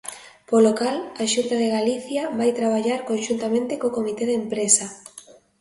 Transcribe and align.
Polo 0.49 0.71
cal, 0.79 0.97
a 1.21 1.23
Xunta 1.33 1.55
de 1.61 1.71
Galicia 1.77 2.23
vai 2.39 2.49
traballar 2.59 2.99
conxuntamente 3.09 3.73
co 3.81 3.95
comité 3.97 4.23
de 4.27 4.35
empresa. 4.41 4.85